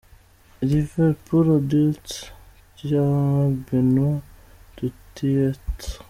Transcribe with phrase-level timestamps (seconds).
[0.63, 2.33] Livre pour adultes,
[2.75, 3.05] cya
[3.71, 4.19] Benoît
[4.77, 5.99] Duteurtre.